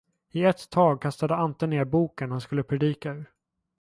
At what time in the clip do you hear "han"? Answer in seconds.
2.31-2.41